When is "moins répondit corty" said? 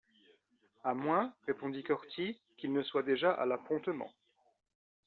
0.95-2.41